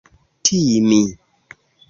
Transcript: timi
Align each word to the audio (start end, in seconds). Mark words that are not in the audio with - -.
timi 0.45 0.99